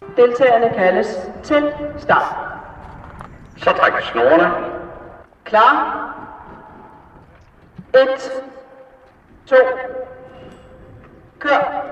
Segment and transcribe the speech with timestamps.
[0.00, 1.06] Deltagerne kaldes
[1.44, 2.34] til start.
[3.56, 4.50] Så træk snorene.
[5.44, 6.06] Klar?
[7.94, 8.08] 1,
[9.46, 9.56] 2,
[11.38, 11.86] kør.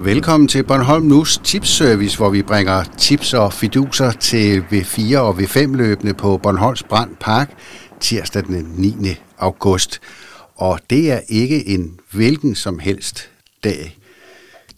[0.00, 5.76] Velkommen til Bornholm Nus Tipsservice, hvor vi bringer tips og fiduser til V4 og V5
[5.76, 7.50] løbende på Bornholms Brand Park
[8.00, 9.20] tirsdag den 9.
[9.38, 10.00] august.
[10.56, 13.30] Og det er ikke en hvilken som helst
[13.64, 13.99] dag.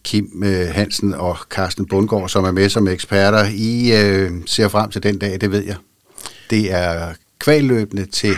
[0.03, 4.91] Kim øh, Hansen og Carsten Bundgaard, som er med som eksperter, I øh, ser frem
[4.91, 5.75] til den dag, det ved jeg.
[6.49, 8.35] Det er kvalløbende til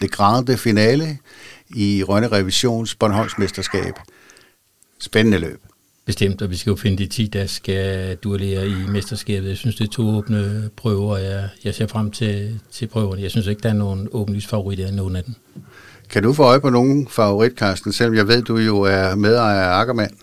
[0.00, 1.18] det grande finale
[1.70, 3.94] i Rønne Revisions Bornholms Mesterskab.
[5.00, 5.60] Spændende løb.
[6.06, 9.48] Bestemt, og vi skal jo finde de 10, der skal duellere i mesterskabet.
[9.48, 13.22] Jeg synes, det er to åbne prøver, og jeg, jeg ser frem til, til prøverne.
[13.22, 15.34] Jeg synes ikke, der er nogen åbenlys favoritter af nogen af dem.
[16.10, 19.60] Kan du få øje på nogen favorit, Carsten, selvom jeg ved, du jo er medejer
[19.60, 20.14] af Ackermann?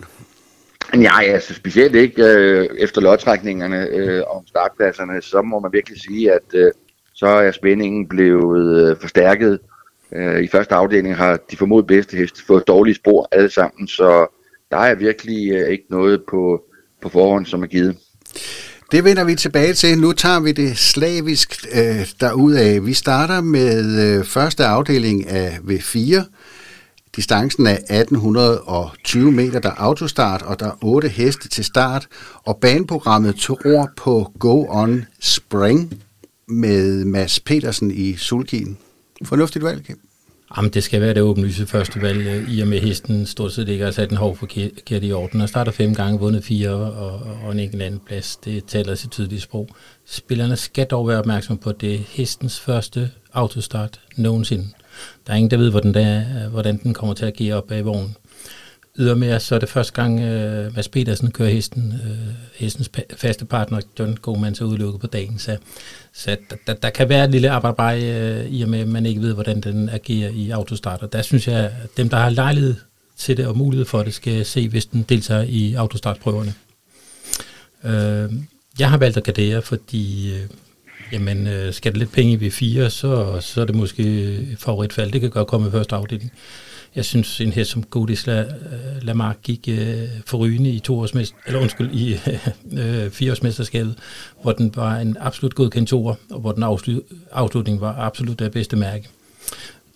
[0.98, 6.31] Nej, altså specielt ikke øh, efter lodtrækningerne øh, om startpladserne, så må man virkelig sige,
[6.31, 6.72] at øh,
[7.14, 9.59] så er spændingen blevet øh, forstærket.
[10.16, 14.28] Øh, I første afdeling har de formodet bedste heste fået dårlige spor alle sammen, så
[14.72, 16.64] der er virkelig øh, ikke noget på,
[17.02, 17.98] på forhånd, som er givet.
[18.92, 19.98] Det vender vi tilbage til.
[19.98, 22.80] Nu tager vi det slavisk øh, derudad.
[22.80, 26.23] Vi starter med øh, første afdeling af V4.
[27.16, 32.08] Distancen er 1820 meter, der er autostart, og der er otte heste til start.
[32.44, 36.02] Og baneprogrammet tror på Go On Spring
[36.47, 38.77] med Mads Petersen i sulkien.
[39.23, 39.99] Fornuftigt valg, Kim.
[40.58, 43.69] Jamen, det skal være det åbenlyse første valg, øh, i og med hesten stort set
[43.69, 45.41] ikke har sat en hov forkert i orden.
[45.41, 48.36] Og starter fem gange, vundet fire og, og en enkelt anden plads.
[48.36, 49.69] Det taler sit tydelige sprog.
[50.05, 54.67] Spillerne skal dog være opmærksom på, at det er hestens første autostart nogensinde.
[55.28, 57.86] Der er ingen, der ved, hvordan, der, hvordan den kommer til at give op bag
[57.86, 58.16] vognen.
[58.98, 63.81] Ydermere så er det første gang, uh, Mads Petersen kører hesten, uh, hestens faste partner,
[64.00, 65.39] John Goman, så udelukket på dagen.
[65.39, 65.58] Så,
[66.14, 69.06] så der, der, der kan være et lille arbejde uh, i og med, at man
[69.06, 71.08] ikke ved, hvordan den agerer i autostarter.
[71.08, 72.76] Der synes jeg, at dem, der har lejlighed
[73.17, 76.54] til det og mulighed for det, skal se, hvis den deltager i autostartprøverne.
[77.83, 78.33] Uh,
[78.80, 80.49] jeg har valgt at gardere, fordi uh,
[81.11, 85.11] jamen, øh, skal der lidt penge i V4, så, så er det måske favoritfald.
[85.11, 86.32] Det kan godt komme i første afdeling.
[86.95, 88.48] Jeg synes, en hest som Godis La, øh,
[89.02, 92.20] Lamarck gik øh, forrygende i to eller undskyld, i
[92.80, 93.95] øh, fireårsmesterskabet,
[94.42, 98.52] hvor den var en absolut godkendt toer, og hvor den afslut, afslutning var absolut det
[98.52, 99.10] bedste mærke.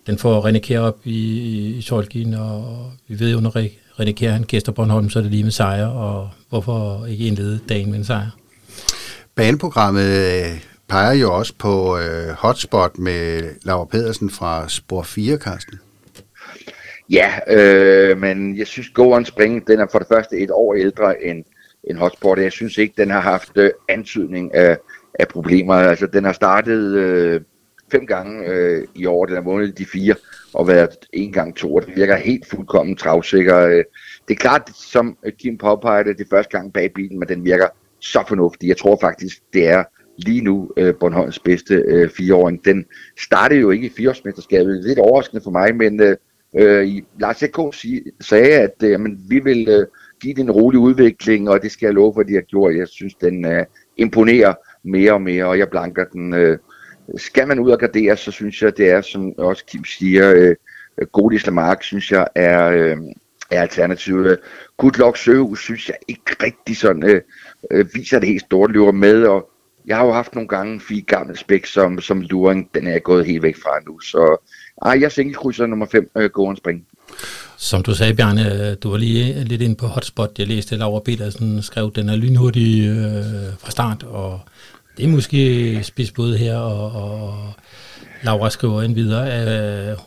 [0.07, 1.29] Den får René Kjær op i,
[1.77, 3.57] i Tolkien, og vi ved jo, når
[4.01, 7.59] René Kjær han gæster Bornholm, så er det lige med sejr, og hvorfor ikke indlede
[7.69, 8.29] dagen med en sejr?
[9.35, 10.59] Baneprogrammet
[10.89, 15.79] peger jo også på øh, hotspot med Laura Pedersen fra Spor 4, Karsten.
[17.09, 20.73] Ja, øh, men jeg synes, Go On Spring, den er for det første et år
[20.73, 21.43] ældre end,
[21.83, 22.39] end Hotspot.
[22.39, 24.77] Jeg synes ikke, den har haft øh, antydning af,
[25.19, 25.73] af problemer.
[25.73, 27.41] Altså, den har startet øh,
[27.91, 29.25] fem gange øh, i år.
[29.25, 30.15] Den har vundet de fire
[30.53, 31.75] og været en gang to.
[31.75, 33.59] Og den virker helt fuldkommen travsikker.
[33.59, 33.83] Øh.
[34.27, 37.45] Det er klart, som Kim påpegede, det, det er første gang bag bilen, men den
[37.45, 37.67] virker
[37.99, 38.69] så fornuftig.
[38.69, 39.83] Jeg tror faktisk, det er
[40.25, 42.65] lige nu øh, Bornholms bedste øh, fireåring.
[42.65, 42.85] Den
[43.19, 44.83] startede jo ikke i fireårsmesterskabet.
[44.83, 46.17] Lidt overraskende for mig, men øh,
[46.55, 47.71] øh Lars Ekko
[48.21, 49.87] sagde, at øh, jamen, vi vil øh,
[50.21, 52.75] give den en rolig udvikling, og det skal jeg love for, at de har gjort.
[52.75, 53.65] Jeg synes, den øh,
[53.97, 54.53] imponerer
[54.83, 56.33] mere og mere, og jeg blanker den.
[56.33, 56.57] Øh,
[57.17, 60.55] skal man ud og gardere, så synes jeg, det er, som også Kim siger, øh,
[61.11, 62.97] Godis Lamarck, synes jeg, er, øh,
[63.51, 64.39] er alternativet.
[64.77, 67.21] Good Luck Søhus, synes jeg ikke rigtig sådan, øh,
[67.71, 69.48] øh, viser det helt store løber med, og
[69.89, 73.25] jeg har jo haft nogle gange fire gamle spæk som, som luring, den er gået
[73.25, 74.37] helt væk fra nu, så
[74.85, 76.85] ej, jeg singelkrydser nummer 5, øh, Gården Spring.
[77.57, 80.39] Som du sagde, Bjarne, du var lige øh, lidt inde på hotspot.
[80.39, 84.39] Jeg læste, at Laura Petersen skrev, den er lynhurtig øh, fra start, og
[84.97, 87.53] det er måske spids her, og, og
[88.23, 89.97] Laura skriver ind videre, øh,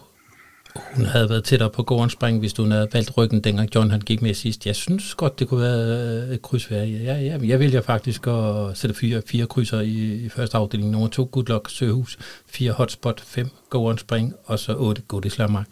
[0.76, 4.00] hun havde været tættere på gården spring, hvis du havde valgt ryggen, dengang John han
[4.00, 4.66] gik med sidst.
[4.66, 6.82] Jeg synes godt, det kunne være øh, et krydsvær.
[6.82, 10.90] Ja, ja, jeg vælger faktisk at sætte fire, fire krydser i, i første afdeling.
[10.90, 15.69] Nummer to, Good Luck Søhus, fire Hotspot, fem gården spring, og så otte Godis Lamarck.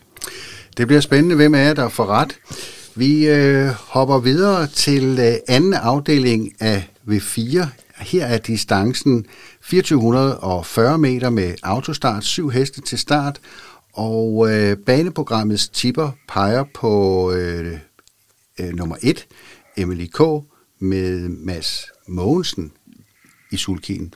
[0.76, 2.36] Det bliver spændende, hvem er der får ret.
[2.94, 7.66] Vi øh, hopper videre til øh, anden afdeling af V4.
[7.98, 9.26] Her er distancen
[9.62, 13.38] 2440 meter med autostart, syv heste til start,
[14.00, 16.92] og øh, baneprogrammets tipper peger på
[17.32, 17.78] øh,
[18.60, 19.26] øh, nummer 1,
[19.76, 20.20] Emily K.
[20.78, 22.72] med Mads Mogensen
[23.52, 24.14] i sulkien.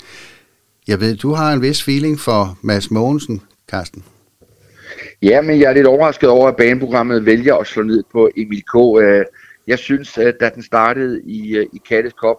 [0.89, 4.05] Jeg ved, du har en vis feeling for Mads Mogensen, Carsten.
[5.23, 8.63] Ja, men jeg er lidt overrasket over, at baneprogrammet vælger at slå ned på Emil
[8.63, 8.77] K.
[9.03, 9.25] Øh,
[9.67, 12.37] jeg synes, at da den startede i, øh, i Kattes Cup,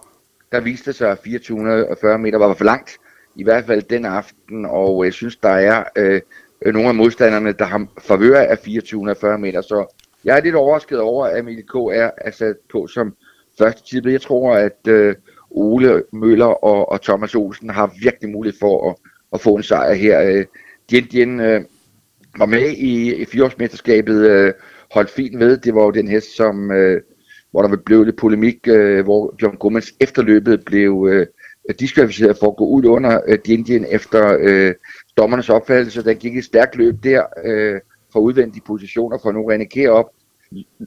[0.52, 2.90] der viste sig, at 2440 meter var for langt,
[3.36, 6.20] i hvert fald den aften, og jeg synes, der er øh,
[6.62, 11.00] Øh, nogle af modstanderne, der har favør af 2440 meter, så jeg er lidt overrasket
[11.00, 11.74] over, at Emil K.
[11.74, 13.16] er, er sat på som
[13.58, 14.08] første tid.
[14.08, 15.14] Jeg tror, at øh,
[15.50, 18.96] Ole Møller og, og Thomas Olsen har virkelig mulighed for at,
[19.32, 20.22] at få en sejr her.
[20.22, 20.44] Øh,
[20.90, 21.60] Dien Dien øh,
[22.38, 24.52] var med i, i fireårsmesterskabet, øh,
[24.92, 25.56] holdt fint ved.
[25.56, 27.02] Det var jo den hest, som, øh,
[27.50, 31.26] hvor der blev lidt polemik, øh, hvor John Gomans efterløbet blev øh,
[31.80, 34.74] diskvalificeret for at gå ud under øh, Dien Dien efter øh,
[35.16, 36.04] dommernes opfattelse.
[36.04, 37.80] Der gik et stærkt løb der øh,
[38.12, 40.10] fra udvendige positioner for nu René op.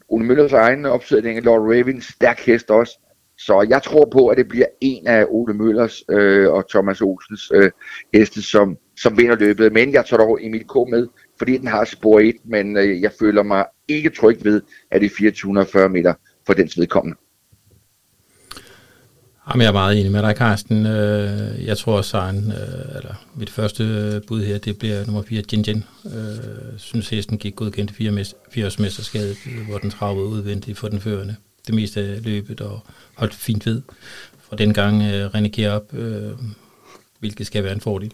[0.10, 3.00] Ole Møllers egen opsætning, Lord Ravens stærk hest også.
[3.38, 7.52] Så jeg tror på, at det bliver en af Ole Møllers øh, og Thomas Olsens
[7.54, 7.72] øh,
[8.14, 9.74] heste, som, som vinder løbet.
[9.74, 10.76] Men jeg tager dog Emil K.
[10.90, 14.62] med, fordi den har spor 1, men øh, jeg føler mig ikke tryg ved,
[14.92, 16.14] at det er 2440 meter
[16.46, 17.18] for dens vedkommende.
[19.50, 20.86] Jamen, jeg er meget enig med dig, Carsten.
[20.86, 25.22] Øh, jeg tror også, at øh, eller mit første øh, bud her, det bliver nummer
[25.22, 25.84] 4, Jin Jin.
[26.04, 26.40] Jeg
[26.78, 27.92] synes, hesten gik godkendt
[28.52, 29.38] fire årsmesterskabet,
[29.68, 31.36] hvor den travede udvendigt for den førende.
[31.68, 32.80] Det meste af løbet og
[33.16, 33.82] holdt fint ved.
[34.50, 35.94] Fra den gang René op,
[37.20, 38.12] hvilket skal være en fordel.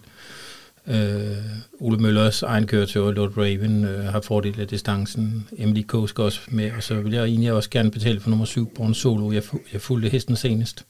[0.88, 1.38] Øh,
[1.80, 5.48] Ole Møllers egen køretøj, Lord Raven, øh, har fordel af distancen.
[5.58, 6.10] Emily K.
[6.10, 8.94] skal også med, og så vil jeg egentlig også gerne betale for nummer 7, Born
[8.94, 9.32] Solo.
[9.32, 9.44] Jeg,
[9.74, 10.86] jeg fulgte hesten senest,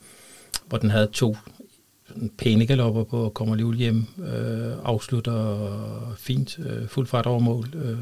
[0.67, 1.37] hvor den havde to
[2.37, 7.65] pæne galopper på og kommer lige hjem, øh, afslutter fint, øh, fuld fart over mål.
[7.75, 7.97] Øh,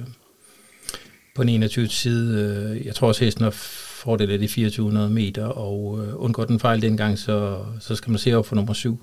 [1.36, 2.42] på den 21 side,
[2.76, 6.60] øh, jeg tror også hesten har fordel af de 2400 meter, og øh, undgår den
[6.60, 9.00] fejl dengang, så, så skal man se op for nummer 7,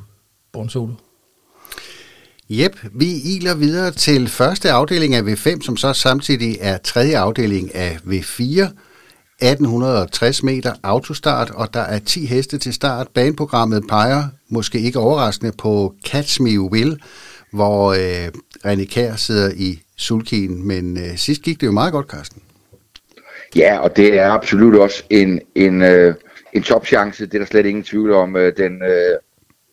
[0.53, 0.93] Born Solo.
[2.51, 3.07] Jep, vi
[3.37, 8.69] iler videre til første afdeling af V5, som så samtidig er tredje afdeling af V4.
[9.43, 13.09] 1860 meter autostart, og der er 10 heste til start.
[13.15, 17.03] Baneprogrammet peger måske ikke overraskende på Catch Me Will,
[17.53, 18.29] hvor øh,
[18.67, 22.43] René Kær sidder i sulkien, men øh, sidst gik det jo meget godt, Carsten.
[23.57, 26.15] Ja, og det er absolut også en, en, øh,
[26.53, 28.37] en topchance, det er der slet ingen tvivl om.
[28.37, 29.19] Øh, den øh,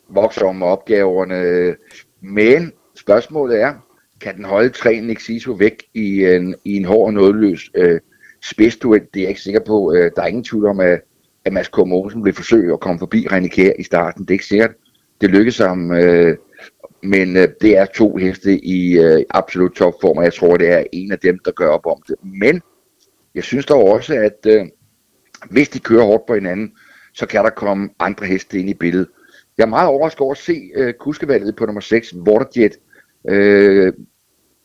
[0.09, 1.75] vokser om opgaverne,
[2.21, 3.73] men spørgsmålet er,
[4.21, 7.99] kan den holde træen Nexiso væk i en, i en hård og nådeløs øh,
[8.41, 9.01] spidsduel?
[9.13, 9.93] Det er jeg ikke sikker på.
[9.93, 11.01] Øh, der er ingen tvivl om, at,
[11.45, 11.77] at Mads K.
[11.77, 14.21] Mogensen vil forsøge at komme forbi René Kjær i starten.
[14.21, 14.71] Det er ikke sikkert.
[15.21, 16.37] Det lykkes ham, øh,
[17.03, 20.83] men øh, det er to heste i øh, absolut topform, og jeg tror, det er
[20.91, 22.15] en af dem, der gør op om det.
[22.23, 22.61] Men
[23.35, 24.65] jeg synes dog også, at øh,
[25.49, 26.71] hvis de kører hårdt på hinanden,
[27.13, 29.07] så kan der komme andre heste ind i billedet.
[29.57, 32.77] Jeg er meget overrasket over at se øh, kuskevalget på nummer 6, Waterjet.
[33.29, 33.93] Øh,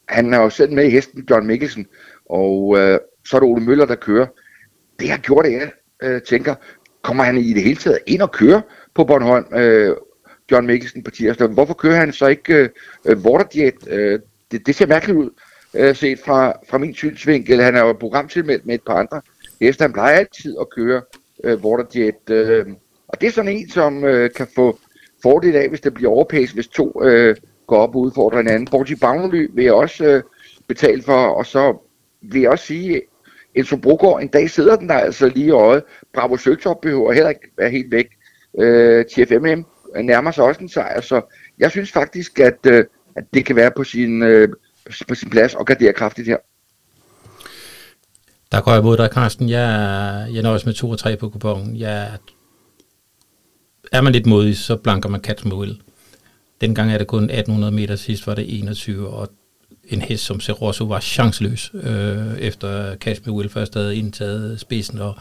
[0.09, 1.87] han er jo selv med i hesten, John Mikkelsen,
[2.27, 4.27] og øh, så er det Ole Møller, der kører.
[5.01, 5.71] Det har gjort, at jeg
[6.03, 6.55] øh, tænker,
[7.03, 8.63] kommer han i det hele taget ind og køre
[8.95, 9.97] på Bornholm, øh,
[10.51, 11.47] John Mikkelsen på tirsdag?
[11.47, 12.71] Hvorfor kører han så ikke
[13.05, 13.89] øh, Waterjet?
[13.89, 14.21] Øh,
[14.51, 15.31] det, det ser mærkeligt ud,
[15.75, 17.63] øh, set fra, fra min synsvinkel.
[17.63, 19.21] Han er jo programtilmeldt med et par andre
[19.61, 19.83] heste.
[19.83, 21.03] Han plejer altid at køre
[21.45, 22.31] øh, Waterjet.
[22.31, 22.67] Øh,
[23.09, 24.79] og det er sådan en, som øh, kan få
[25.23, 27.37] fordel af, hvis det bliver overpæst, hvis to øh,
[27.67, 28.69] går op og udfordrer hinanden.
[28.71, 30.23] Borgi Bagnely vil jeg også øh,
[30.69, 31.77] betale for, og så
[32.23, 33.03] vil jeg også sige,
[33.55, 35.83] Enzo Brogaard, en dag sidder den der altså lige i øjet.
[36.15, 38.07] Bravo Søgtop behøver heller ikke være helt væk.
[38.59, 39.65] Øh, TFMM
[40.05, 41.21] nærmer sig også en sejr, så
[41.59, 42.85] jeg synes faktisk, at, øh,
[43.17, 44.49] at det kan være på sin, øh,
[45.09, 46.37] på sin plads og gardere kraftigt her.
[48.53, 49.49] Der går jeg mod dig, Carsten.
[49.49, 51.77] Jeg, jeg nøjes med 2 og 3 på kupongen.
[51.77, 52.11] Jeg,
[53.93, 55.83] er man lidt modig, så blanker man Cats Den
[56.61, 59.29] Dengang er det kun 1800 meter, sidst var det 21, og
[59.89, 65.17] en hest som Serosso var chanceløs, øh, efter Kashmir Will først havde indtaget spidsen, og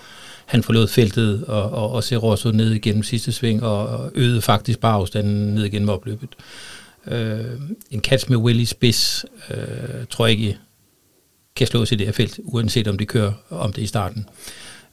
[0.45, 4.93] han forlod feltet, og, og, og Serosso ned igennem sidste sving, og øgede faktisk bare
[4.93, 6.29] afstanden ned igennem opløbet.
[7.07, 7.45] Øh,
[7.91, 10.57] en Kashmir Will i spids, øh, tror jeg ikke
[11.55, 14.25] kan slås i det her felt, uanset om det kører om det i starten.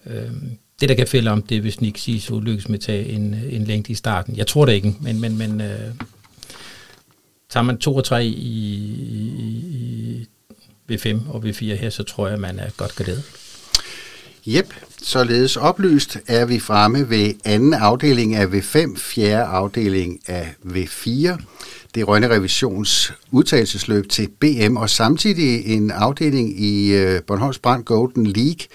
[0.07, 0.33] Øh,
[0.81, 3.35] det, der kan fælde om, det er, hvis Nick Siso lykkes med at tage en,
[3.51, 4.37] en længde i starten.
[4.37, 5.95] Jeg tror det ikke, men, men, men øh,
[7.51, 10.27] tager man 2 og 3 i, i,
[10.89, 13.25] i V5 og V4 her, så tror jeg, man er godt garderet.
[14.47, 21.43] Jep, således oplyst er vi fremme ved anden afdeling af V5, fjerde afdeling af V4.
[21.95, 27.85] Det er Rønne Revisions udtagelsesløb til BM, og samtidig en afdeling i øh, Bornholms Brand
[27.85, 28.67] Golden League,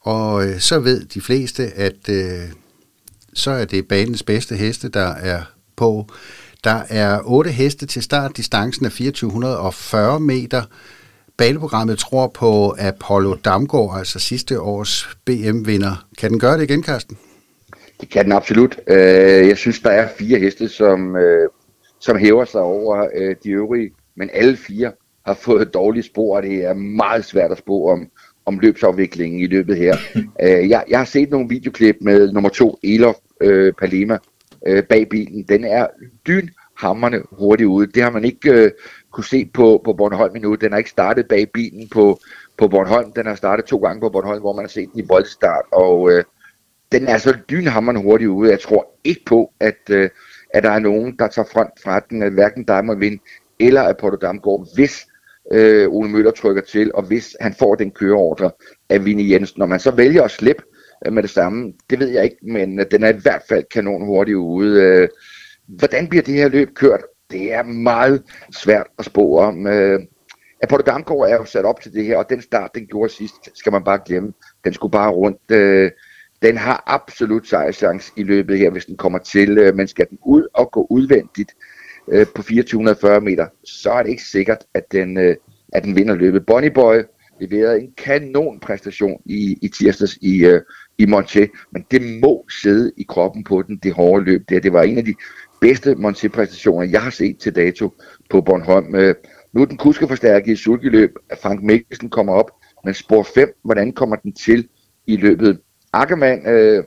[0.00, 2.42] og øh, så ved de fleste, at øh,
[3.34, 5.42] så er det banens bedste heste, der er
[5.76, 6.10] på.
[6.64, 8.36] Der er otte heste til start.
[8.36, 10.62] Distancen er 2440 meter.
[11.36, 16.06] Baneprogrammet tror på Apollo Damgaard, altså sidste års BM-vinder.
[16.18, 17.18] Kan den gøre det igen, Karsten?
[18.00, 18.80] Det kan den absolut.
[18.86, 21.48] Øh, jeg synes, der er fire heste, som, øh,
[22.00, 24.92] som hæver sig over øh, de øvrige, men alle fire
[25.26, 28.08] har fået dårlige spor, og det er meget svært at spå om,
[28.46, 29.96] om løbsafviklingen i løbet her.
[30.72, 34.18] jeg, jeg har set nogle videoklip med nummer to, Elof øh, Palema,
[34.66, 35.44] øh, bag bilen.
[35.48, 35.86] Den er
[36.26, 37.86] dyn hammerne hurtigt ude.
[37.86, 38.70] Det har man ikke øh,
[39.10, 40.54] kunne se på, på Bornholm endnu.
[40.54, 42.20] Den har ikke startet bag bilen på,
[42.58, 43.12] på Bornholm.
[43.12, 45.64] Den har startet to gange på Bornholm, hvor man har set den i boldstart.
[45.72, 46.24] Og øh,
[46.92, 48.50] den er så dynhammerne hurtigt ude.
[48.50, 50.10] Jeg tror ikke på, at, øh,
[50.54, 53.18] at der er nogen, der tager front fra den, hverken Diamond Vind
[53.60, 55.06] eller at Porto Damgaard, hvis
[55.52, 58.50] øh, Ole Møller trykker til, og hvis han får den køreordre
[58.88, 59.58] af Vinnie Jensen.
[59.58, 60.62] Når man så vælger at slippe
[61.06, 63.64] Øh, med det samme, det ved jeg ikke, men øh, den er i hvert fald
[63.70, 64.82] kanon hurtigt ude.
[64.82, 65.08] Øh,
[65.66, 67.00] hvordan bliver det her løb kørt?
[67.30, 69.66] Det er meget svært at spå om.
[70.62, 73.34] Apollo Damgaard er jo sat op til det her, og den start, den gjorde sidst,
[73.54, 74.32] skal man bare glemme.
[74.64, 75.50] Den skulle bare rundt.
[75.50, 75.90] Øh,
[76.42, 79.58] den har absolut sejrchance i løbet her, hvis den kommer til.
[79.58, 81.52] Øh, men skal den ud og gå udvendigt
[82.08, 85.36] øh, på 2440 meter, så er det ikke sikkert, at den, øh,
[85.72, 86.46] at den vinder løbet.
[86.46, 86.96] Bonnie Boy
[87.40, 90.60] leverede en kanon præstation i, i tirsdags i, øh,
[90.98, 94.60] i Monté, men det må sidde i kroppen på den, det hårde løb der.
[94.60, 95.14] Det var en af de
[95.60, 97.94] bedste Monté-præstationer, jeg har set til dato
[98.30, 98.94] på Bornholm.
[98.94, 99.14] Øh,
[99.52, 101.10] nu er den kuskeforstærket i sulkeløb.
[101.42, 102.50] Frank Mikkelsen kommer op,
[102.84, 104.68] men spor 5, hvordan kommer den til
[105.06, 105.60] i løbet?
[105.92, 106.84] Ackermann øh,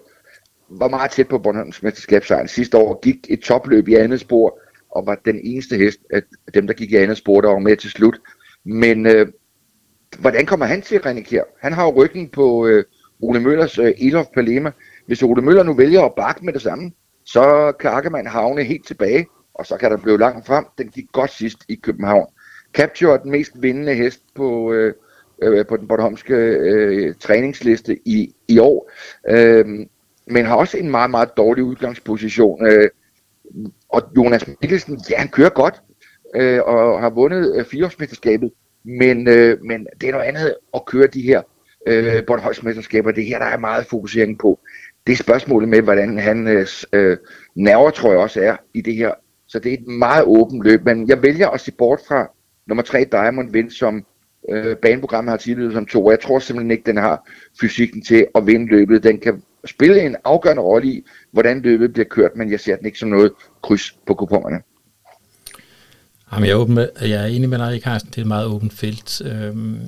[0.69, 5.05] var meget tæt på Bornholms mesterskabssejren sidste år, gik et topløb i andet spor, og
[5.05, 6.21] var den eneste hest af
[6.53, 8.19] dem, der gik i andet spor, der var med til slut.
[8.65, 9.27] Men øh,
[10.19, 11.43] hvordan kommer han til René Kjær?
[11.61, 12.83] Han har jo ryggen på øh,
[13.21, 14.71] Ole Møllers øh, Elof Palema.
[15.05, 16.91] Hvis Ole Møller nu vælger at bakke med det samme,
[17.25, 20.65] så kan Ackermann havne helt tilbage, og så kan der blive langt frem.
[20.77, 22.27] Den gik godt sidst i København.
[22.73, 24.93] Capture er den mest vindende hest på, øh,
[25.41, 28.91] øh, på den bornholmske øh, træningsliste i, i år,
[29.29, 29.65] øh,
[30.27, 32.65] men har også en meget, meget dårlig udgangsposition.
[32.65, 32.89] Øh,
[33.89, 35.81] og Jonas Mikkelsen, ja, han kører godt,
[36.35, 38.51] øh, og har vundet øh, fireårsmesterskabet,
[38.83, 41.41] men, øh, men det er noget andet at køre de her
[41.87, 43.11] øh, Bornholmsmesterskaber.
[43.11, 44.59] Det her, der er meget fokusering på.
[45.07, 47.17] Det er spørgsmålet med, hvordan han øh, øh,
[47.55, 49.11] nerver, tror jeg også er i det her.
[49.47, 52.31] Så det er et meget åbent løb, men jeg vælger at se bort fra
[52.67, 54.05] nummer 3 Diamond Vind, som
[54.49, 56.11] øh, baneprogrammet har tidligere som to.
[56.11, 57.29] Jeg tror simpelthen ikke, den har
[57.61, 59.03] fysikken til at vinde løbet.
[59.03, 62.85] Den kan spille en afgørende rolle i, hvordan løbet bliver kørt, men jeg ser den
[62.85, 63.31] ikke som noget
[63.63, 64.61] kryds på kupongerne.
[66.33, 68.47] Jamen, jeg, er åben med, jeg er enig med dig, Carsten, det er et meget
[68.47, 69.21] åbent felt.
[69.25, 69.79] Øhm,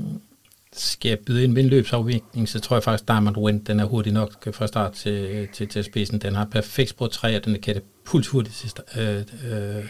[0.76, 3.86] skal jeg byde ind med en løbsafvikling, så tror jeg faktisk, Diamond Wind, den er
[3.86, 6.20] hurtig nok øh, fra start til, til, til spidsen.
[6.20, 9.86] Den har perfekt spor 3, og den er puls hurtigt til øh, øh,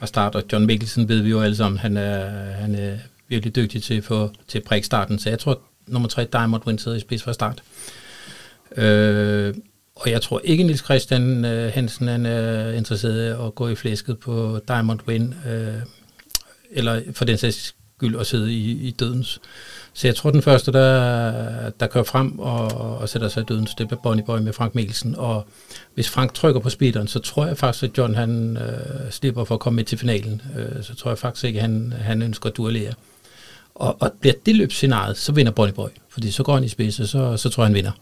[0.00, 0.36] at starte.
[0.36, 2.96] Og John Mikkelsen ved vi jo alle sammen, han er, han er
[3.28, 5.18] virkelig dygtig til, for, til at starten.
[5.18, 7.62] Så jeg tror, nummer 3, Diamond Wind, sidder i spids fra start.
[8.76, 9.54] Øh,
[9.94, 13.74] og jeg tror ikke, Nils Christian øh, Hansen han er interesseret i at gå i
[13.74, 15.74] flæsket på Diamond Win, øh,
[16.70, 19.40] eller for den sags gyld at sidde i, i dødens.
[19.92, 23.74] Så jeg tror, den første, der, der kører frem og, og sætter sig i dødens,
[23.74, 25.14] det er Bonnie Boy med Frank Mikkelsen.
[25.14, 25.46] Og
[25.94, 29.54] hvis Frank trykker på speederen, så tror jeg faktisk, at John han øh, slipper for
[29.54, 30.42] at komme med til finalen.
[30.56, 32.92] Øh, så tror jeg faktisk ikke, at han, han ønsker at duellere.
[33.74, 35.88] Og, og bliver det løbsscenariet, så vinder Bonnie Boy.
[36.08, 37.92] Fordi så går han i spidse, så, så tror jeg, han vinder.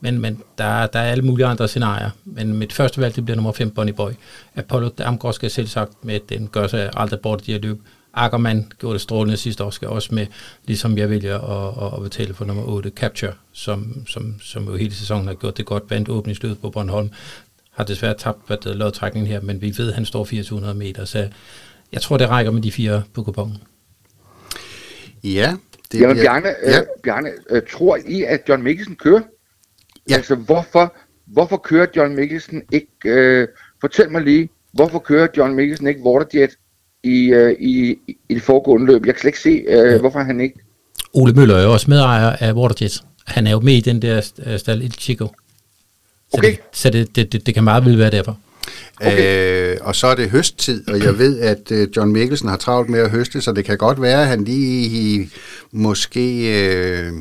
[0.00, 2.10] Men, men der, der er alle mulige andre scenarier.
[2.24, 4.10] Men mit første valg, det bliver nummer 5, Bonnie Boy.
[4.54, 7.80] Apollo Damgaard skal selv sagt med, at den gør sig aldrig bort i at løbe.
[8.18, 10.26] Ackermann gjorde det strålende sidste år, skal også med,
[10.64, 14.94] ligesom jeg vælger at, at betale for nummer 8, Capture, som, som, som jo hele
[14.94, 17.10] sæsonen har gjort det godt, vandt åbningsløbet på Bornholm,
[17.70, 21.28] har desværre tabt hvad lodtrækningen her, men vi ved, at han står 400 meter, så
[21.92, 23.56] jeg tror, det rækker med de fire på kupongen.
[25.24, 25.56] Ja.
[25.92, 26.80] Det Jamen, Bjarne, ja.
[26.80, 29.20] øh, Bjarne øh, tror I, at John Mikkelsen kører?
[30.10, 30.14] Ja.
[30.14, 30.96] Altså, hvorfor,
[31.26, 32.88] hvorfor kører John Mikkelsen ikke...
[33.04, 33.48] Øh,
[33.80, 36.50] fortæl mig lige, hvorfor kører John Mikkelsen ikke Waterjet
[37.04, 37.96] i, øh, i,
[38.28, 39.06] i det foregående løb?
[39.06, 39.98] Jeg kan slet ikke se, øh, ja.
[39.98, 40.54] hvorfor han ikke...
[41.12, 43.02] Ole Møller er jo også medejer af Waterjet.
[43.26, 45.26] Han er jo med i den der øh, stald Il Chico.
[45.26, 46.50] Så, okay.
[46.50, 48.38] det, så det, det, det, det kan meget vel være derfor.
[49.00, 49.72] Okay.
[49.72, 52.90] Øh, og så er det høsttid, og jeg ved, at øh, John Mikkelsen har travlt
[52.90, 55.30] med at høste, så det kan godt være, at han lige
[55.72, 57.12] måske øh,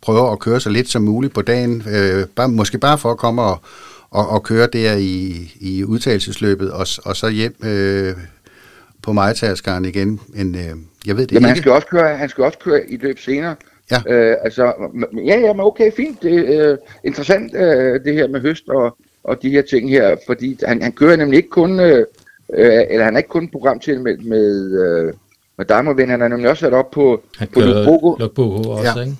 [0.00, 3.18] prøver at køre så lidt som muligt på dagen, øh, bare, måske bare for at
[3.18, 3.60] komme og,
[4.10, 8.14] og, og køre der i, i udtagelsesløbet, og, og så hjem øh,
[9.04, 10.20] på majtaskeren igen.
[10.28, 10.60] Men øh,
[11.06, 11.46] jeg ved det Jamen, ikke.
[11.46, 13.56] Han skal, også køre, han skal også køre i løb senere.
[13.90, 14.02] Ja.
[14.08, 14.72] Øh, altså,
[15.16, 16.22] ja, ja, men okay, fint.
[16.22, 20.16] Det er øh, interessant, øh, det her med høst og, og de her ting her,
[20.26, 22.06] fordi han, han kører nemlig ikke kun, øh,
[22.54, 25.12] øh, eller han er ikke kun program til med, med, øh,
[25.58, 28.16] med Diamond han er nemlig også sat op på, han på Lukbogo.
[28.18, 29.04] Lukbogo også, ja.
[29.04, 29.16] ikke?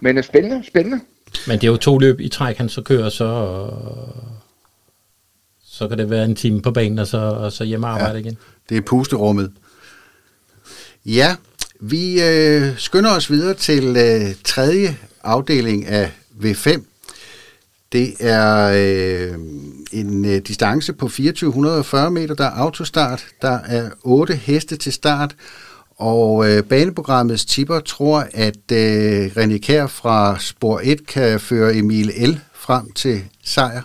[0.00, 1.00] Men spændende, spændende.
[1.46, 3.68] Men det er jo to løb i træk, han så kører, så,
[5.78, 8.18] så kan det være en time på banen, og så, og så hjem arbejde ja,
[8.18, 8.38] igen.
[8.68, 9.50] Det er pusterummet.
[11.06, 11.36] Ja,
[11.80, 16.80] vi øh, skynder os videre til øh, tredje afdeling af V5.
[17.92, 19.38] Det er øh,
[19.92, 23.26] en øh, distance på 2440 meter, der er autostart.
[23.42, 25.34] Der er otte heste til start,
[25.96, 32.06] og øh, baneprogrammets tipper tror, at øh, René Kær fra spor 1 kan føre Emil
[32.06, 32.38] L.
[32.54, 33.82] frem til sejr.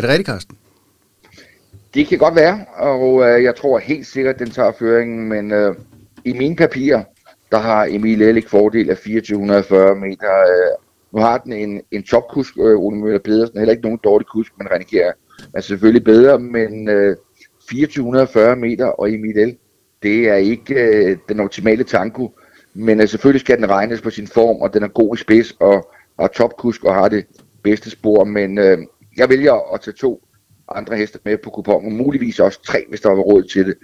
[0.00, 0.56] Er det rigtigt, Carsten?
[1.94, 5.52] Det kan godt være, og øh, jeg tror helt sikkert, at den tager føringen, men
[5.52, 5.74] øh,
[6.24, 7.02] i mine papirer,
[7.50, 10.40] der har Emil Ellik fordel af 2440 meter.
[10.40, 10.76] Øh,
[11.12, 14.52] nu har den en, en topkusk, øh, Ole Møller Pedersen, heller ikke nogen dårlig kusk,
[14.58, 15.12] men René Kjær
[15.54, 17.16] er selvfølgelig bedre, men øh,
[17.60, 19.56] 2440 meter og Emil L
[20.02, 22.38] det er ikke øh, den optimale tanko,
[22.74, 25.52] men øh, selvfølgelig skal den regnes på sin form, og den er god i spids,
[25.60, 27.26] og, og topkusk, og har det
[27.62, 28.78] bedste spor, men øh,
[29.16, 30.22] jeg vælger at tage to
[30.68, 33.74] andre heste med på kupongen, muligvis også tre, hvis der var råd til det.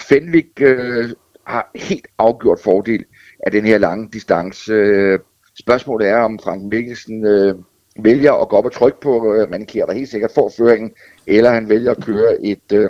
[0.00, 1.10] Fenwick øh,
[1.46, 3.04] har helt afgjort fordel
[3.46, 4.72] af den her lange distance.
[4.72, 5.18] Øh,
[5.58, 7.54] spørgsmålet er, om Frank Mikkelsen øh,
[7.98, 10.92] vælger at gå op og trykke på øh, Manikere, der helt sikkert får føringen,
[11.26, 12.88] eller han vælger at køre et, øh,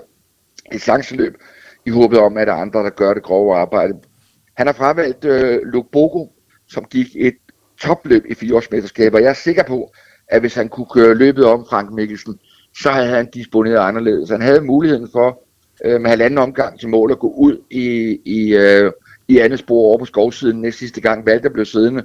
[0.72, 1.34] et chanceløb,
[1.86, 3.94] i håbet om, at der er andre, der gør det grove arbejde.
[4.56, 6.26] Han har fravalgt øh, Luke Bogo,
[6.68, 7.36] som gik et
[7.80, 9.18] topløb i fireårsmesterskaber.
[9.18, 9.92] Jeg er sikker på,
[10.32, 12.38] at hvis han kunne køre løbet om Frank Mikkelsen,
[12.76, 14.30] så havde han disponeret anderledes.
[14.30, 15.42] Han havde muligheden for
[15.84, 18.92] øh, med halvanden omgang til mål at gå ud i, i, øh,
[19.28, 21.26] i andet spor over på skovsiden næste sidste gang.
[21.26, 22.04] Valgte blev siddende.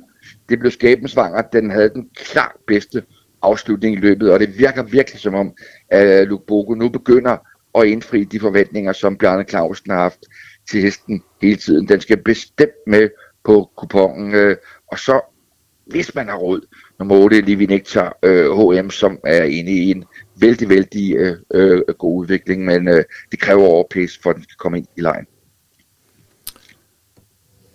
[0.50, 1.42] Det blev skæbensvanger.
[1.42, 3.04] Den havde den klart bedste
[3.42, 5.54] afslutning i løbet, og det virker virkelig som om,
[5.90, 7.38] at øh, Luke Bogo nu begynder
[7.76, 10.26] at indfri de forventninger, som Bjarne Clausen har haft
[10.72, 11.88] til hesten hele tiden.
[11.88, 13.10] Den skal bestemt med
[13.46, 14.56] på kupongen, øh,
[14.92, 15.22] og så
[15.90, 16.62] hvis man har råd,
[17.00, 20.04] Nummer 8 Livi Nektar øh, HM, som er inde i en
[20.36, 24.58] vældig, vældig øh, øh god udvikling, men øh, det kræver overpæs, for at den skal
[24.58, 25.26] komme ind i lejen.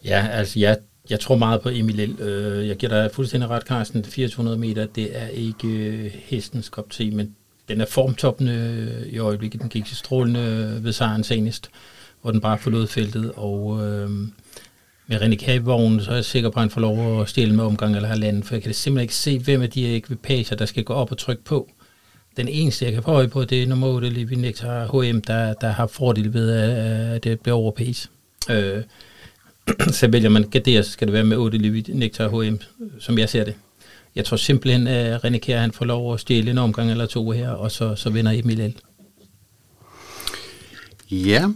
[0.05, 0.79] Ja, altså jeg,
[1.11, 4.03] jeg tror meget på Emil øh, Jeg giver dig fuldstændig ret, Carsten.
[4.03, 7.37] 2400 meter, det er ikke øh, hestens kop te, men
[7.69, 9.61] den er formtoppende øh, i øjeblikket.
[9.61, 11.71] Den gik strålende øh, ved sejren senest,
[12.23, 13.33] hvor den bare forlod feltet.
[13.37, 14.11] Og øh,
[15.13, 17.65] med René Kavvognen, så er jeg sikker på, at han får lov at stille med
[17.65, 20.85] omgang eller halvanden, for jeg kan simpelthen ikke se, hvem af de ekvipager, der skal
[20.85, 21.71] gå op og trykke på.
[22.37, 25.69] Den eneste, jeg kan få på, det er nummer 8, Livi Nektar HM, der, der
[25.69, 28.09] har fordel ved, at det bliver over pace.
[28.51, 28.83] Øh,
[29.99, 32.57] så vælger man Gadea, så skal det være med 8 Livi Nektar HM,
[33.01, 33.55] som jeg ser det
[34.15, 37.31] jeg tror simpelthen, at René Kjær, han får lov at stjæle en omgang eller to
[37.31, 38.75] her, og så, så vinder Emil L.
[41.15, 41.49] Ja.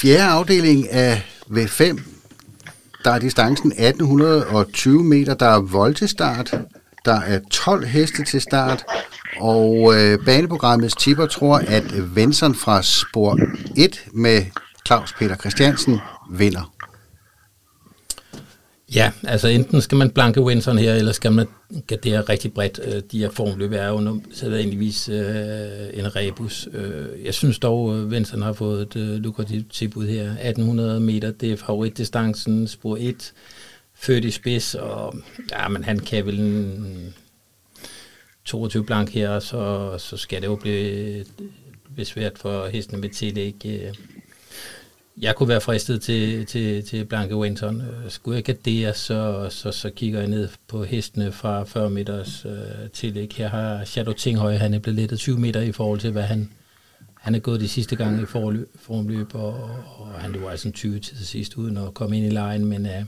[0.00, 2.00] Fjerde afdeling af V5,
[3.04, 6.54] der er distancen 1820 meter, der er voltestart,
[7.04, 8.84] der er 12 heste til start,
[9.40, 13.38] og øh, baneprogrammets tipper tror, at Venson fra spor
[13.76, 14.42] 1 med
[14.86, 15.98] Claus Peter Christiansen
[16.30, 16.72] vinder.
[18.94, 21.46] Ja, altså enten skal man blanke Winson her, eller skal man
[21.86, 22.80] gardere rigtig bredt.
[22.84, 25.24] Øh, de her formløb er jo sædvanligvis øh,
[25.94, 26.68] en rebus.
[26.72, 30.22] Øh, jeg synes dog, øh, at har fået et øh, lukrativt tilbud her.
[30.22, 33.32] 1800 meter, det er favoritdistancen, spor 1,
[33.94, 35.14] født i spids, og
[35.50, 37.14] ja, men han kan vel en
[38.44, 41.24] 22 blank her, så, så skal det jo blive øh,
[41.96, 43.54] besvært for hestene med tillæg.
[43.66, 43.94] Øh,
[45.20, 47.80] jeg kunne være fristet til, til, til Blanke Winton.
[47.80, 52.44] Øh, skulle jeg gardere, så, så, så kigger jeg ned på hestene fra 40 meters
[52.44, 53.32] øh, tillæg.
[53.36, 56.50] Her har Shadow Tinghøj, han er blevet lettet 20 meter i forhold til, hvad han,
[57.14, 58.26] han er gået de sidste gange i
[58.76, 62.64] formløb, og, og han var altså 20 til sidst uden at komme ind i lejen,
[62.64, 63.02] men øh,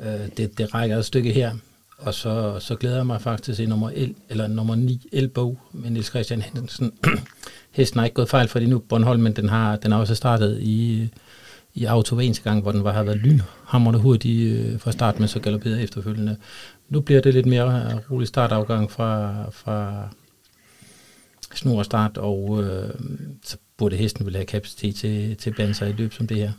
[0.00, 1.56] øh, det, det rækker et stykke her.
[1.98, 5.90] Og så, så glæder jeg mig faktisk til nummer, el, eller nummer 9, Elbow, med
[5.90, 6.92] Niels Christian Hansen.
[7.74, 10.14] hesten har ikke gået fejl for det nu, Bornholm, men den har, den har også
[10.14, 11.08] startet i,
[11.74, 15.40] i auto gang, hvor den var, har været lynhammerende hurtig øh, fra start, men så
[15.40, 16.36] galopperede efterfølgende.
[16.88, 20.08] Nu bliver det lidt mere rolig startafgang fra, fra
[21.54, 22.94] snor og start, og øh,
[23.42, 26.36] så burde hesten vil have kapacitet til, til at blande sig i løb som det
[26.36, 26.52] her.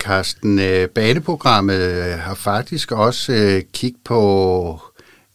[0.00, 4.80] Karsten, øh, baneprogrammet øh, har faktisk også øh, kigget på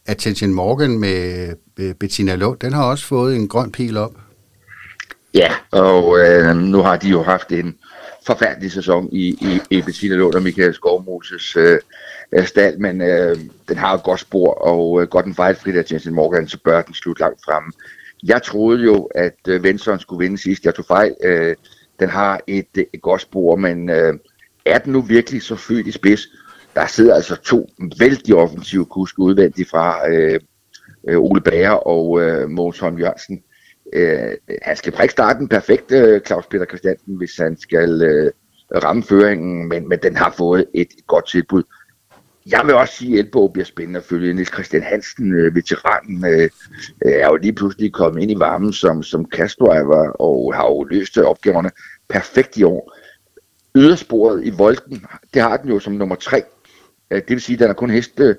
[0.06, 1.54] Attention Morgan med
[1.94, 4.14] Bettina Lund, den har også fået en grøn pil op.
[5.34, 7.76] Ja, og øh, nu har de jo haft en
[8.26, 11.78] forfærdelig sæson i, i, i Bettina Lund og Michael Skovmoses øh,
[12.32, 13.36] øh stald, men øh,
[13.68, 16.94] den har et godt spor, og øh, godt en fejlfrit Attention Morgan, så bør den
[16.94, 17.72] slutte langt fremme.
[18.22, 20.64] Jeg troede jo, at øh, Venstre skulle vinde sidst.
[20.64, 21.14] Jeg tog fejl.
[21.24, 21.56] Øh,
[22.00, 24.14] den har et, et godt spor, men øh,
[24.66, 26.28] er den nu virkelig så født i spids?
[26.74, 30.40] Der sidder altså to vældig offensive kuske udvendigt fra øh,
[31.08, 33.42] øh, Ole Bager og øh, Måns Holm Jørgensen.
[33.92, 34.32] Øh,
[34.62, 38.30] han skal ikke starte den perfekte øh, Claus Peter Christiansen, hvis han skal øh,
[38.82, 41.62] ramme føringen, men, men den har fået et, godt tilbud.
[42.46, 44.34] Jeg vil også sige, at Elbo bliver spændende at følge.
[44.34, 46.50] Niels Christian Hansen, øh, veteranen, øh,
[47.06, 50.84] øh er jo lige pludselig kommet ind i varmen som, som kastdriver og har jo
[50.84, 51.70] løst opgaverne
[52.08, 52.96] perfekt i år.
[53.74, 56.42] Ydersporet i Volken, det har den jo som nummer tre.
[57.10, 58.34] Øh, det vil sige, at den har kun heste øh,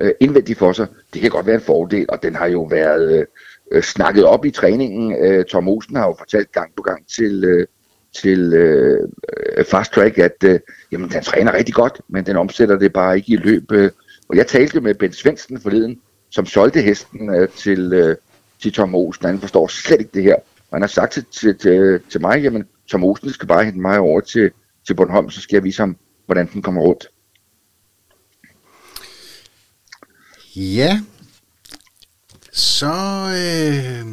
[0.00, 0.86] øh, indvendigt for sig.
[1.14, 3.26] Det kan godt være en fordel, og den har jo været øh,
[3.72, 5.24] øh snakket op i træningen.
[5.24, 7.66] Øh, Tom Osen har jo fortalt gang på gang til, øh,
[8.22, 9.08] til øh,
[9.64, 10.60] Fast Track, at øh,
[10.92, 13.72] jamen, den træner rigtig godt, men den omsætter det bare ikke i løb.
[13.72, 13.90] Øh.
[14.28, 18.16] Og jeg talte med Ben Svendsen forleden, som solgte hesten øh, til, øh,
[18.62, 19.26] til Tom Olsen.
[19.26, 20.34] Han forstår slet ikke det her.
[20.34, 23.80] Og han har sagt til, til, til, til mig, jamen Tom Olsen skal bare hente
[23.80, 24.50] mig over til,
[24.86, 27.08] til Bornholm, så skal jeg vise ham, hvordan den kommer rundt.
[30.62, 31.00] Ja,
[32.52, 32.92] så
[33.28, 34.06] øh,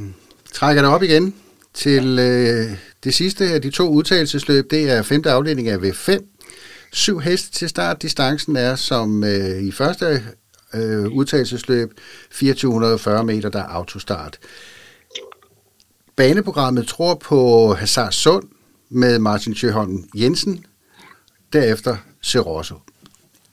[0.54, 1.36] trækker det op igen
[1.74, 6.24] til øh, det sidste af de to udtagelsesløb, det er femte afdeling af V5.
[6.94, 8.02] Syv heste til start.
[8.02, 10.24] Distancen er som øh, i første
[10.74, 11.94] øh, udtagelsesløb
[12.30, 14.40] 2440 meter, der er autostart.
[16.16, 18.44] Baneprogrammet tror på Hazard Sund
[18.90, 20.66] med Martin Sjøholm Jensen,
[21.54, 22.76] derefter Serosso.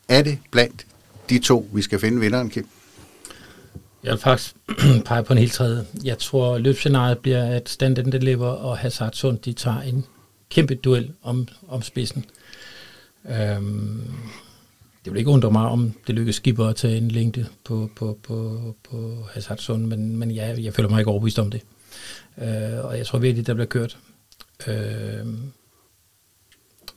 [0.09, 0.87] Er det blandt
[1.29, 2.67] de to, vi skal finde vinderen, Kim?
[4.05, 4.57] Jeg vil faktisk
[5.07, 5.87] pege på en helt tredje.
[6.05, 10.05] Jeg tror, løbscenariet bliver, at Stand Deliver og Hazard Sund, de tager en
[10.51, 12.25] kæmpe duel om, om spidsen.
[13.29, 14.03] Øhm,
[15.05, 18.19] det vil ikke undre mig, om det lykkes skipper at tage en længde på, på,
[18.23, 21.61] på, på Hazard Sund, men, men jeg, jeg føler mig ikke overbevist om det.
[22.39, 23.99] Øh, og jeg tror virkelig, der bliver kørt.
[24.67, 25.27] Øh,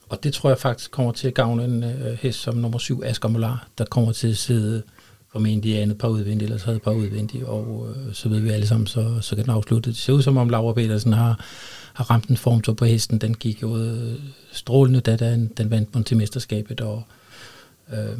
[0.08, 3.02] og det tror jeg faktisk kommer til at gavne en øh, hest som nummer 7,
[3.04, 4.82] Asger Molar, der kommer til at sidde
[5.32, 8.86] formentlig andet par udvendigt, eller tredje par udvendigt, og øh, så ved vi alle sammen,
[8.86, 9.90] så, så kan den afslutte.
[9.90, 11.44] Det ser ud som om Laura Petersen har,
[11.92, 13.18] har ramt en form på hesten.
[13.18, 14.14] Den gik jo øh,
[14.52, 17.02] strålende, da den, den vandt til mesterskabet, og
[17.92, 18.18] øh,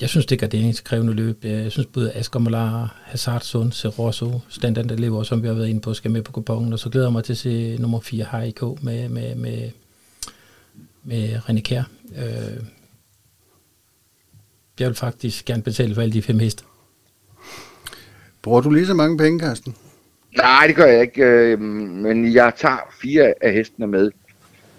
[0.00, 1.44] jeg synes, det er garderingskrævende løb.
[1.44, 5.80] Jeg synes både Asger Molar, Hazard Sund, Serosso, Standard Lever, som vi har været inde
[5.80, 8.26] på, skal med på kupongen, og så glæder jeg mig til at se nummer 4
[8.44, 9.70] HIK med, med, med,
[11.04, 11.82] med René Kjær.
[12.16, 12.64] Øh,
[14.80, 16.64] jeg vil faktisk gerne betale for alle de fem heste.
[18.42, 19.76] Bruger du lige så mange penge, Carsten?
[20.36, 24.10] Nej, det gør jeg ikke, øh, men jeg tager fire af hestene med.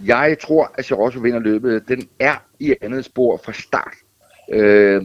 [0.05, 1.87] Jeg tror, at Charosso vinder løbet.
[1.87, 3.93] Den er i andet spor fra start.
[4.51, 5.03] Øh,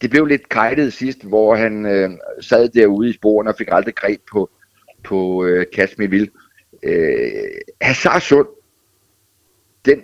[0.00, 3.94] det blev lidt kajtet sidst, hvor han øh, sad derude i sporene og fik aldrig
[3.94, 4.50] greb på,
[5.04, 6.30] på øh, Kashmir Vil.
[6.82, 7.30] Øh,
[7.80, 8.46] Hazard Sund,
[9.84, 10.02] den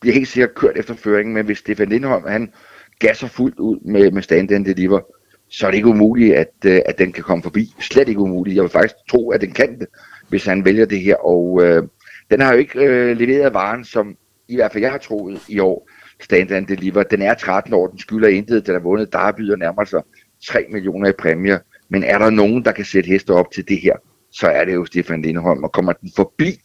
[0.00, 2.52] bliver helt sikkert kørt efter føringen, men hvis Stefan Lindholm, han
[3.00, 5.00] gasser fuldt ud med, med stand and deliver,
[5.48, 7.74] så er det ikke umuligt, at, øh, at den kan komme forbi.
[7.80, 8.56] Slet ikke umuligt.
[8.56, 9.86] Jeg vil faktisk tro, at den kan det,
[10.28, 11.16] hvis han vælger det her.
[11.16, 11.82] Og øh,
[12.30, 14.16] den har jo ikke øh, leveret varen, som
[14.48, 17.02] i hvert fald jeg har troet i år, stand and deliver.
[17.02, 20.02] Den er 13 år, den skylder intet, den har vundet Derby og nærmer sig
[20.46, 21.58] 3 millioner i præmier.
[21.88, 23.96] Men er der nogen, der kan sætte heste op til det her,
[24.32, 25.64] så er det jo Stefan Lindholm.
[25.64, 26.60] Og kommer den forbi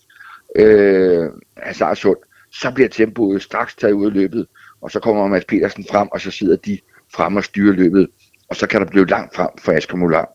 [0.55, 2.17] øh, Hazard Sund,
[2.51, 4.47] så bliver tempoet straks taget ud af løbet
[4.81, 6.79] og så kommer Mads Petersen frem, og så sidder de
[7.13, 8.07] frem og styrer løbet,
[8.49, 10.29] og så kan der blive langt frem for Asger Molar.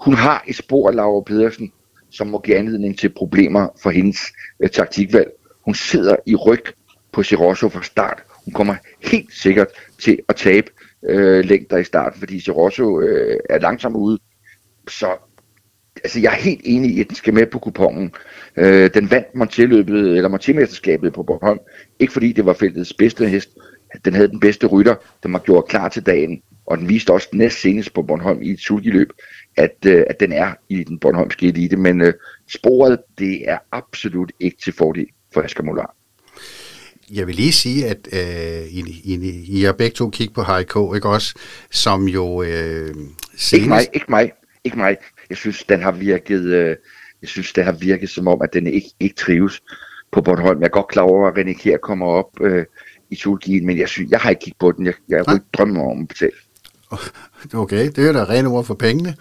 [0.00, 1.72] Hun har et spor Laura Pedersen,
[2.10, 4.18] som må give anledning til problemer for hendes
[4.60, 5.30] øh, taktikvalg.
[5.64, 6.64] Hun sidder i ryg
[7.12, 8.22] på Sirosso fra start.
[8.44, 10.70] Hun kommer helt sikkert til at tabe
[11.08, 14.18] øh, længder i starten, fordi Sirosso øh, er langsom ude.
[14.88, 15.16] Så
[16.04, 18.12] altså, jeg er helt enig i, at den skal med på kupongen.
[18.56, 21.58] Øh, den vandt Monteløbet, eller Montemesterskabet på Bornholm,
[21.98, 23.50] ikke fordi det var feltets bedste hest,
[24.04, 27.28] den havde den bedste rytter, den var gjort klar til dagen, og den viste også
[27.32, 29.12] næst senest på Bornholm i et sulgiløb,
[29.56, 31.76] at, øh, at den er i den bornholmske elite.
[31.76, 32.14] Men øh,
[32.48, 35.94] sporet, det er absolut ikke til fordel for Asger Molar.
[37.10, 40.96] Jeg vil lige sige, at øh, I, I, I har begge to kigget på HK,
[40.96, 41.34] ikke også?
[41.70, 42.94] Som jo øh,
[43.36, 43.52] senest...
[43.52, 44.32] Ikke mig, ikke mig,
[44.64, 44.96] ikke mig.
[45.30, 46.76] Jeg synes, den har virket, øh,
[47.22, 49.62] jeg synes, den har virket som om, at den ikke, ikke trives
[50.12, 50.60] på Bornholm.
[50.60, 52.64] Jeg er godt klar over, at René Kjær kommer op øh,
[53.10, 54.86] i Sulgien, men jeg, synes, jeg har ikke kigget på den.
[54.86, 56.32] Jeg, jeg har ikke drømme om at betale.
[57.54, 59.16] Okay, det er da rene ord for pengene.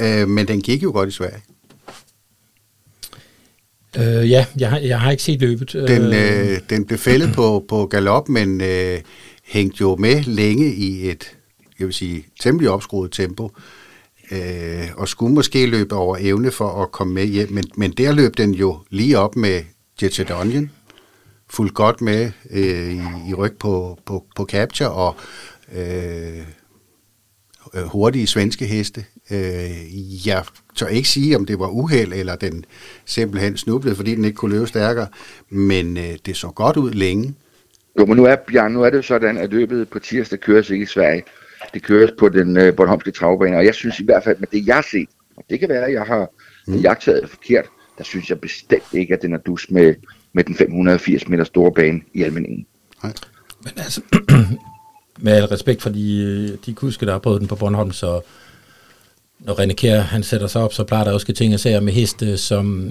[0.00, 1.42] Øh, men den gik jo godt i Sverige.
[3.96, 5.72] Øh, ja, jeg har, jeg har ikke set løbet.
[5.72, 9.00] Den, øh, øh den blev fældet på, på galop, men øh,
[9.44, 11.36] hængte jo med længe i et,
[11.78, 13.50] jeg vil sige, temmelig opskruet tempo.
[14.30, 18.12] Øh, og skulle måske løbe over evne for at komme med hjem, men, men der
[18.12, 19.62] løb den jo lige op med
[20.02, 20.70] Jet Onion,
[21.54, 25.16] fulgt godt med øh, i, i ryg på, på, på capture og
[25.76, 26.38] øh,
[27.74, 29.04] øh, hurtige svenske heste.
[29.30, 30.44] Øh, jeg
[30.76, 32.64] tør ikke sige, om det var uheld, eller den
[33.04, 35.06] simpelthen snublede, fordi den ikke kunne løbe stærkere,
[35.48, 37.34] men øh, det så godt ud længe.
[37.98, 40.82] Jo, men nu er, Bjørn, nu er det sådan, at løbet på tirsdag køres ikke
[40.82, 41.22] i Sverige.
[41.74, 44.66] Det køres på den øh, Bornholmske travbane, og jeg synes i hvert fald, med det
[44.66, 46.28] jeg har set, og det kan være, at jeg har
[46.66, 46.74] mm.
[46.74, 47.64] jagtet forkert,
[47.98, 49.94] der synes jeg bestemt ikke, at den er dus med,
[50.34, 52.66] med den 580 meter store bane i almindingen.
[53.02, 54.00] Men altså,
[55.24, 58.20] med al respekt for de, de kuske, der er på den på Bornholm, så
[59.38, 61.92] når René Kjær, han sætter sig op, så plejer der også ting og sager med
[61.92, 62.90] heste, som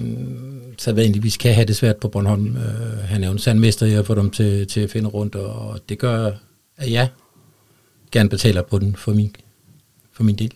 [0.78, 2.46] sædvanligvis kan have det svært på Bornholm.
[2.46, 5.08] Uh, han er jo en sand mester i at få dem til, til at finde
[5.08, 6.30] rundt, og det gør,
[6.76, 7.08] at jeg
[8.12, 9.36] gerne betaler på den for min,
[10.12, 10.54] for min del.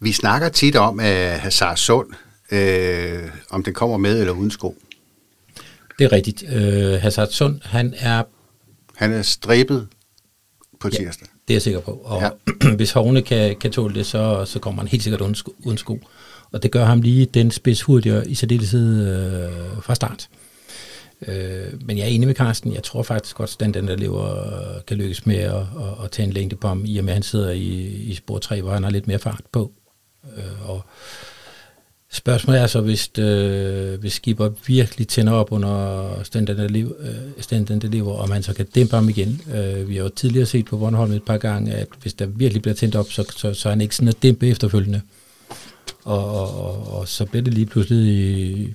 [0.00, 2.06] Vi snakker tit om, at Hazard Sund,
[2.52, 4.76] øh, om den kommer med eller uden sko.
[5.98, 6.42] Det er rigtigt.
[6.42, 8.22] Uh, Hazard Sund, han er...
[8.94, 9.88] Han er stribet
[10.80, 11.26] på tirsdag.
[11.26, 11.90] Ja, det er jeg sikker på.
[11.90, 12.30] Og ja.
[12.76, 15.78] hvis Hovne kan, kan tåle det, så, så kommer han helt sikkert uden sko, uden
[15.78, 16.00] sko.
[16.52, 20.28] Og det gør ham lige den spids hurtigere i særdeleshed øh, fra start.
[21.26, 22.74] Øh, men jeg er enig med Carsten.
[22.74, 24.44] Jeg tror faktisk godt, at den der lever
[24.86, 27.16] kan lykkes med at, at, at tage en længde på ham, i og med at
[27.16, 29.72] han sidder i, i spor 3, hvor han har lidt mere fart på.
[30.36, 30.84] Øh, og
[32.12, 38.16] Spørgsmålet er så, hvis, øh, hvis Skipper virkelig tænder op under standard liv, øh, lever,
[38.16, 39.40] om han så kan dæmpe ham igen.
[39.54, 42.62] Øh, vi har jo tidligere set på Bornholm et par gange, at hvis der virkelig
[42.62, 45.00] bliver tændt op, så, så, så er han ikke sådan at dæmpe efterfølgende.
[46.04, 48.74] Og, og, og, og så bliver det lige pludselig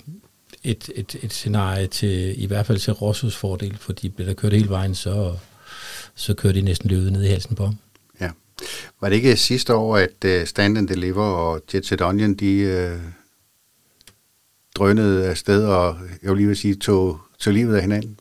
[0.64, 4.54] et, et, et scenarie til, i hvert fald til Rossos fordel, fordi bliver der kørt
[4.54, 5.36] hele vejen, så,
[6.16, 7.76] så kører de næsten løbet ned i halsen på ham.
[8.22, 8.30] Ja.
[9.02, 12.92] Var det ikke sidste år, at uh, Stand and Deliver og Jet Set Onion, de,
[12.96, 13.02] uh,
[14.76, 18.20] drønede afsted, og jeg vil lige vil sige, tog, tog livet af hinanden?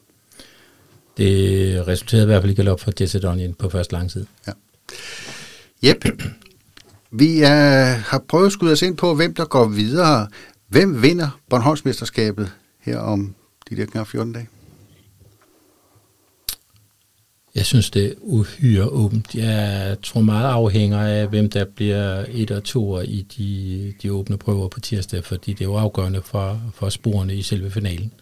[1.16, 4.26] Det resulterede i hvert fald i galop for Jesse Onion på første lang tid.
[4.46, 4.52] Ja.
[5.82, 6.04] Jep.
[7.10, 10.28] Vi er, har prøvet at skyde os ind på, hvem der går videre.
[10.68, 13.34] Hvem vinder Bornholmsmesterskabet her om
[13.70, 14.48] de der knap 14 dage?
[17.54, 19.34] Jeg synes, det er uhyre åbent.
[19.34, 24.38] Jeg tror meget afhænger af, hvem der bliver et og to i de, de åbne
[24.38, 28.12] prøver på tirsdag, fordi det er jo afgørende for, for sporene i selve finalen.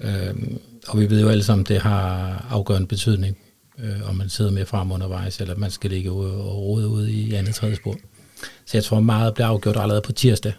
[0.00, 0.58] Øhm,
[0.88, 3.36] og vi ved jo alle sammen, det har afgørende betydning,
[3.78, 7.06] øh, om man sidder med frem undervejs, eller man skal ligge ud og rode ud
[7.06, 7.96] i andet tredje spor.
[8.64, 10.52] Så jeg tror meget bliver afgjort allerede på tirsdag.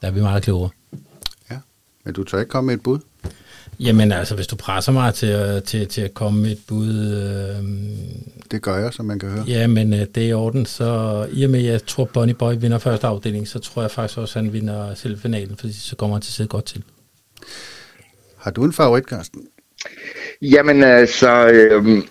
[0.00, 0.70] Der er vi meget klogere.
[1.50, 1.58] Ja,
[2.04, 2.98] men du tør ikke komme med et bud?
[3.80, 6.88] Jamen altså, hvis du presser mig til, til, til at komme med et bud...
[6.88, 7.64] Øh,
[8.50, 9.44] det gør jeg, som man kan høre.
[9.46, 10.66] Ja, men øh, det er i orden.
[10.66, 10.84] Så
[11.32, 14.18] i og med, at jeg tror, Bonnie Boy vinder første afdeling, så tror jeg faktisk
[14.18, 16.82] også, at han vinder selv finalen, fordi så kommer han til at sidde godt til.
[18.36, 19.46] Har du en favorit, Carsten?
[20.42, 22.02] Jamen altså, øh,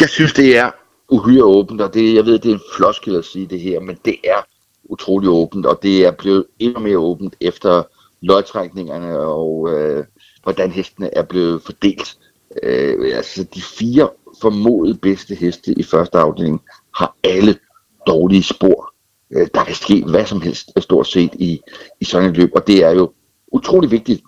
[0.00, 0.70] jeg synes, det er
[1.08, 3.98] uhyre åbent, og det, jeg ved, det er en floskel at sige det her, men
[4.04, 4.46] det er
[4.84, 7.82] utrolig åbent, og det er blevet endnu mere åbent efter
[8.20, 10.04] løgtrækningerne og øh,
[10.46, 12.18] hvordan hestene er blevet fordelt.
[12.62, 14.08] Øh, altså de fire
[14.40, 16.62] formodet bedste heste i første afdeling
[16.94, 17.58] har alle
[18.06, 18.94] dårlige spor.
[19.30, 21.60] Øh, der kan ske hvad som helst øh, stort set i,
[22.00, 23.12] i sådan et løb, og det er jo
[23.52, 24.22] utrolig vigtigt.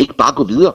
[0.00, 0.72] Ikke bare gå videre.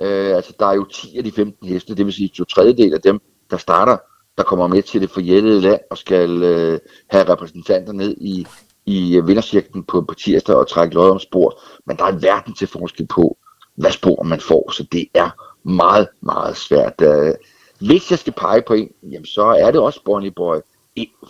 [0.00, 2.94] Øh, altså der er jo 10 af de 15 heste, det vil sige to tredjedel
[2.94, 3.96] af dem, der starter,
[4.38, 6.78] der kommer med til det forjættede land og skal øh,
[7.10, 8.46] have repræsentanter ned i,
[8.86, 11.60] i vindercirklen på, på tirsdag og trække lod om spor.
[11.86, 13.38] Men der er en verden til forskel på,
[13.76, 15.30] hvad spor man får, så det er
[15.62, 17.00] meget, meget svært.
[17.02, 17.34] Øh,
[17.80, 20.56] hvis jeg skal pege på en, jamen så er det også Bonnie Boy,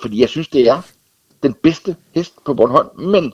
[0.03, 0.83] fordi jeg synes, det er
[1.43, 3.33] den bedste hest på Bornholm, men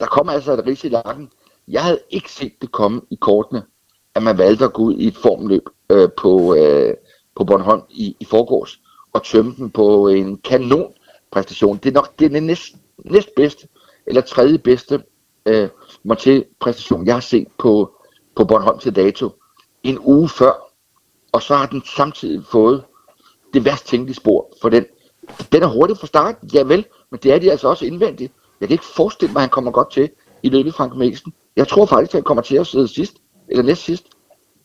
[0.00, 1.30] der kommer altså et ris i lakken.
[1.68, 3.62] Jeg havde ikke set det komme i kortene,
[4.14, 6.94] at man valgte at gå ud i et formløb øh, på, øh,
[7.36, 8.80] på Bornholm i, i forgårs,
[9.12, 10.92] og tømme den på en kanon
[11.30, 11.76] præstation.
[11.76, 13.68] Det er nok det er den næst, næst bedste,
[14.06, 15.02] eller tredje bedste
[15.46, 15.68] øh,
[16.04, 17.92] Monté-præstation, jeg har set på,
[18.36, 19.30] på Bornholm til dato
[19.82, 20.52] en uge før,
[21.32, 22.84] og så har den samtidig fået
[23.54, 24.84] det værst tænkelige spor, for den,
[25.52, 28.32] den er hurtigt fra start, ja vel, men det er de altså også indvendigt.
[28.60, 30.10] Jeg kan ikke forestille mig, at han kommer godt til
[30.42, 31.32] i løbet Frank Mikkelsen.
[31.56, 33.16] Jeg tror faktisk, at han kommer til at sidde sidst,
[33.48, 34.06] eller næst sidst.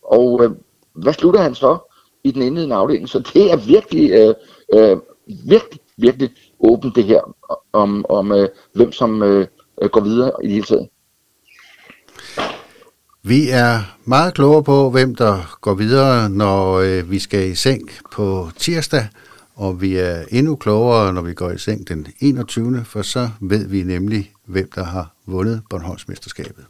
[0.01, 0.51] Og øh,
[0.93, 1.77] hvad slutter han så
[2.23, 3.10] i den indledende afdeling?
[3.10, 4.34] Så det er virkelig, øh,
[4.73, 7.21] øh, virkelig, virkelig åbent det her,
[7.73, 9.47] om, om øh, hvem som øh,
[9.82, 10.89] øh går videre i det hele taget.
[13.23, 17.89] Vi er meget klogere på, hvem der går videre, når øh, vi skal i seng
[18.12, 19.08] på tirsdag,
[19.56, 23.67] og vi er endnu klogere, når vi går i seng den 21., for så ved
[23.67, 26.65] vi nemlig, hvem der har vundet Bornholmsmesterskabet.